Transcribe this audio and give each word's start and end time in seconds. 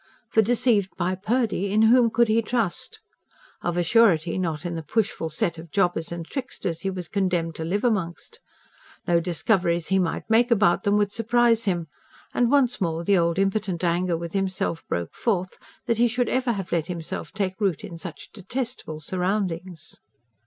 For, 0.31 0.41
deceived 0.41 0.89
by 0.97 1.13
Purdy, 1.13 1.71
in 1.71 1.83
whom 1.83 2.09
could 2.09 2.27
he 2.27 2.41
trust? 2.41 2.99
Of 3.61 3.77
a 3.77 3.83
surety 3.83 4.39
not 4.39 4.65
in 4.65 4.73
the 4.73 4.81
pushful 4.81 5.29
set 5.29 5.59
of 5.59 5.69
jobbers 5.69 6.11
and 6.11 6.25
tricksters 6.25 6.79
he 6.79 6.89
was 6.89 7.07
condemned 7.07 7.53
to 7.57 7.63
live 7.63 7.83
amongst. 7.83 8.39
No 9.07 9.19
discoveries 9.19 9.89
he 9.89 9.99
might 9.99 10.27
make 10.27 10.49
about 10.49 10.85
them 10.85 10.97
would 10.97 11.11
surprise 11.11 11.65
him. 11.65 11.85
And 12.33 12.49
once 12.49 12.81
more 12.81 13.03
the 13.03 13.19
old 13.19 13.37
impotent 13.37 13.83
anger 13.83 14.17
with 14.17 14.33
himself 14.33 14.83
broke 14.87 15.13
forth, 15.13 15.59
that 15.85 15.99
he 15.99 16.07
should 16.07 16.29
ever 16.29 16.53
have 16.53 16.71
let 16.71 16.87
himself 16.87 17.31
take 17.31 17.61
root 17.61 17.83
in 17.83 17.95
such 17.99 18.31
detestable 18.31 19.01
surroundings. 19.01 19.99